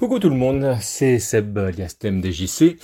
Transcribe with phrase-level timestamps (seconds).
[0.00, 2.78] Coucou tout le monde, c'est Seb alias DJC.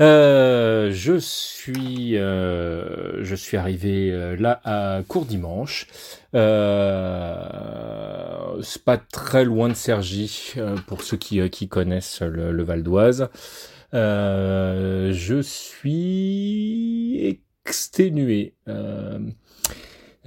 [0.00, 5.88] Euh, je suis, euh, je suis arrivé euh, là à court dimanche.
[6.36, 7.42] Euh,
[8.62, 12.84] c'est pas très loin de Sergi euh, pour ceux qui, qui connaissent le, le Val
[12.84, 13.28] d'Oise.
[13.92, 18.54] je suis exténué.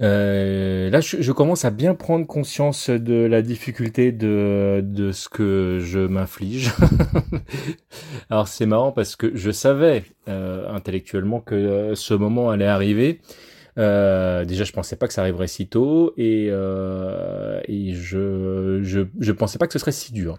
[0.02, 5.78] Euh, là, je, commence à bien prendre conscience de la difficulté de, de ce que
[5.80, 6.72] je m'inflige.
[8.30, 13.20] Alors c'est marrant parce que je savais euh, intellectuellement que euh, ce moment allait arriver.
[13.78, 19.00] Euh, déjà, je pensais pas que ça arriverait si tôt et, euh, et je, je
[19.20, 20.38] je pensais pas que ce serait si dur.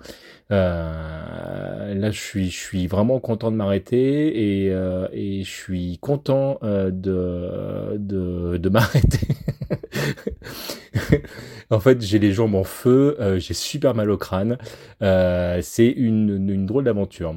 [0.52, 5.98] Euh, là, je suis je suis vraiment content de m'arrêter et euh, et je suis
[6.00, 9.28] content euh, de de de m'arrêter.
[11.70, 14.58] en fait, j'ai les jambes en feu, euh, j'ai super mal au crâne.
[15.02, 17.36] c'est une une drôle d'aventure.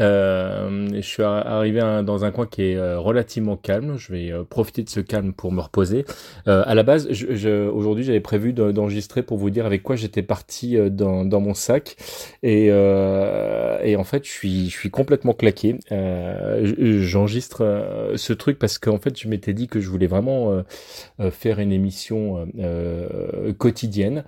[0.00, 3.96] Euh, je suis arrivé dans un coin qui est euh, relativement calme.
[3.96, 6.04] Je vais euh, profiter de ce calme pour me reposer.
[6.46, 9.96] Euh, à la base, je, je, aujourd'hui, j'avais prévu d'enregistrer pour vous dire avec quoi
[9.96, 11.96] j'étais parti dans, dans, mon sac.
[12.42, 15.78] Et, et, en fait, je suis, je suis complètement claqué.
[15.90, 20.62] J'enregistre ce truc parce qu'en fait, je m'étais dit que je voulais vraiment
[21.30, 22.46] faire une émission
[23.58, 24.24] quotidienne.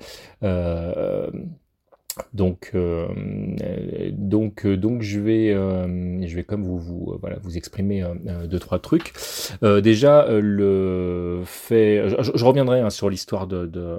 [2.33, 3.09] Donc, euh,
[4.13, 8.03] donc, euh, donc, je vais, euh, je vais comme vous, vous, euh, voilà, vous exprimer
[8.03, 9.13] euh, deux trois trucs.
[9.63, 13.99] déjà, le fait, je, je reviendrai hein, sur l'histoire de, de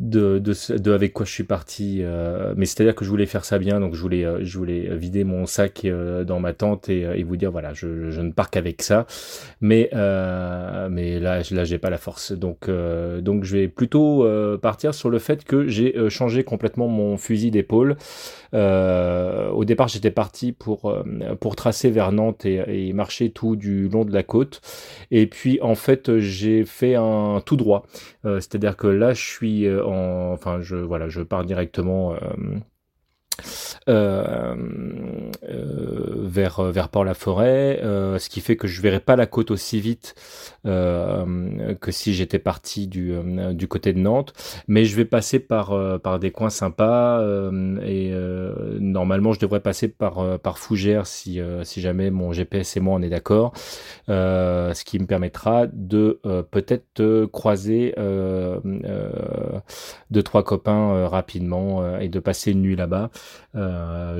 [0.00, 1.98] de, de, de, avec quoi je suis parti.
[2.02, 4.96] Euh, mais c'est-à-dire que je voulais faire ça bien, donc je voulais, euh, je voulais
[4.96, 8.30] vider mon sac euh, dans ma tente et, et, vous dire voilà, je, je ne
[8.30, 9.06] pars qu'avec ça.
[9.60, 12.30] Mais euh, mais là, là, j'ai pas la force.
[12.32, 14.26] Donc donc je vais plutôt
[14.62, 17.96] partir sur le fait que j'ai changé complètement mon fusil d'épaule.
[18.52, 20.96] au départ, j'étais parti pour
[21.40, 24.60] pour tracer vers Nantes et, et marcher tout du long de la côte.
[25.10, 27.86] Et puis en fait, j'ai fait un tout droit.
[28.24, 32.14] c'est-à-dire que là, je suis en, enfin, je, voilà, je pars directement.
[33.88, 34.54] Euh,
[35.48, 39.80] euh, vers vers Port-la-Forêt, euh, ce qui fait que je verrai pas la côte aussi
[39.80, 40.14] vite
[40.64, 43.14] que si j'étais parti du
[43.54, 44.34] du côté de Nantes,
[44.66, 47.22] mais je vais passer par par des coins sympas
[47.86, 48.12] et
[48.78, 53.02] normalement je devrais passer par par Fougères si si jamais mon GPS et moi on
[53.02, 53.54] est d'accord,
[54.08, 56.20] ce qui me permettra de
[56.50, 57.94] peut-être croiser
[60.10, 63.10] deux trois copains rapidement et de passer une nuit là-bas.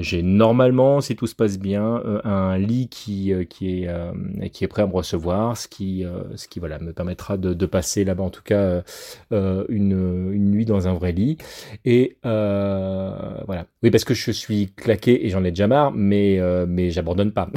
[0.00, 4.64] J'ai normalement, si tout se passe bien, euh, un lit qui euh, qui est qui
[4.64, 6.04] est prêt à me recevoir, ce qui
[6.36, 8.82] ce qui voilà me permettra de, de passer là-bas en tout cas
[9.30, 11.38] une une nuit dans un vrai lit.
[11.84, 13.66] Et voilà.
[13.82, 17.48] Oui, parce que je suis claqué et j'en ai déjà marre, mais mais j'abandonne pas.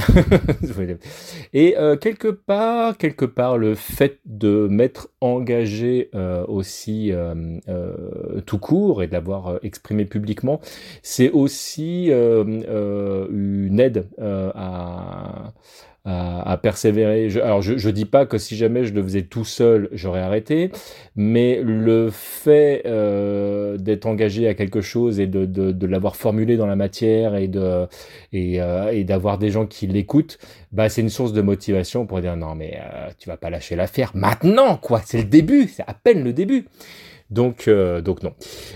[1.53, 6.09] et quelque part, quelque part, le fait de m'être engagé
[6.47, 7.11] aussi
[8.45, 10.59] tout court et d'avoir exprimé publiquement,
[11.01, 15.53] c'est aussi euh, euh, une aide euh, à,
[16.05, 17.29] à, persévérer.
[17.41, 20.71] Alors, je, je dis pas que si jamais je le faisais tout seul, j'aurais arrêté,
[21.15, 22.83] mais le fait
[23.77, 27.87] d'être engagé à quelque chose et de, de, l'avoir formulé dans la matière et de
[28.33, 30.39] et d'avoir des gens qui l'écoutent,
[30.71, 33.75] bah c'est une source de motivation pour dire non mais euh, tu vas pas lâcher
[33.75, 36.65] l'affaire maintenant quoi, c'est le début, c'est à peine le début.
[37.31, 38.35] Donc, euh, donc non.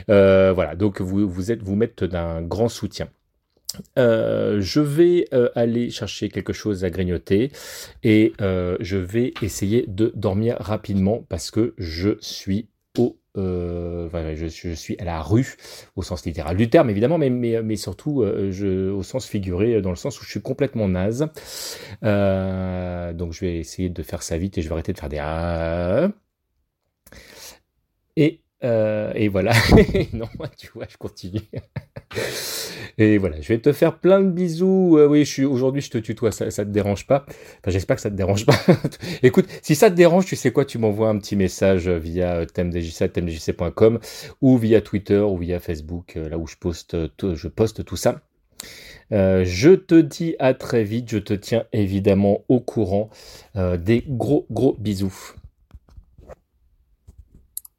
[0.10, 3.10] Euh, voilà, donc vous, vous êtes, vous mettez d'un grand soutien.
[4.00, 7.52] Euh, je vais aller chercher quelque chose à grignoter
[8.04, 15.04] et je vais essayer de dormir rapidement parce que je suis au je, suis à
[15.04, 15.58] la rue
[15.98, 20.24] au sens littéral du terme évidemment, mais, surtout au sens figuré, dans le sens où
[20.24, 21.28] je suis complètement naze.
[22.02, 25.20] donc je vais essayer de faire ça vite et je vais arrêter de faire des
[25.20, 26.08] ah.
[28.16, 29.54] et euh, et voilà.
[30.14, 30.28] non,
[30.58, 31.42] tu vois, je continue.
[32.98, 34.98] et voilà, je vais te faire plein de bisous.
[34.98, 37.26] Euh, oui, je suis aujourd'hui, je te tutoie, ça, ça te dérange pas?
[37.28, 38.60] Enfin, j'espère que ça te dérange pas.
[39.24, 43.12] Écoute, si ça te dérange, tu sais quoi, tu m'envoies un petit message via thèmedjc,
[43.14, 44.00] thèmedjc.com
[44.42, 48.22] ou via Twitter ou via Facebook, euh, là où je poste, je poste tout ça.
[49.12, 53.12] Je te dis à très vite, je te tiens évidemment au courant.
[53.54, 55.36] Des gros gros bisous.